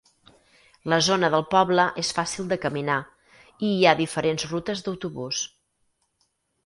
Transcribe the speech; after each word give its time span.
La 0.93 0.97
zona 1.07 1.29
del 1.33 1.43
poble 1.51 1.85
és 2.03 2.09
fàcil 2.19 2.49
de 2.53 2.59
caminar, 2.65 2.97
i 3.67 3.71
hi 3.75 3.85
ha 3.91 3.95
diferents 4.03 4.49
rutes 4.55 4.83
d'autobús. 4.89 5.47